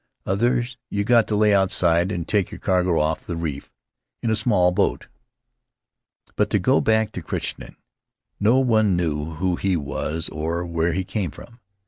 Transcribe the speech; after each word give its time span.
Others 0.25 0.77
you 0.89 1.03
got 1.03 1.27
to 1.27 1.35
lay 1.35 1.53
outside 1.53 2.11
an' 2.11 2.25
take 2.25 2.49
your 2.49 2.57
cargo 2.59 2.99
off 2.99 3.27
the 3.27 3.37
reef 3.37 3.71
in 4.23 4.31
a 4.31 4.35
small 4.35 4.71
boat." 4.71 5.05
But, 6.35 6.49
to 6.49 6.57
go 6.57 6.81
back 6.81 7.11
to 7.11 7.21
Crichton, 7.21 7.75
no 8.39 8.57
one 8.57 8.95
knew 8.97 9.35
who 9.35 9.57
he 9.57 9.77
was 9.77 10.27
or 10.29 10.65
where 10.65 10.93
he 10.93 11.03
came 11.03 11.29
from. 11.29 11.59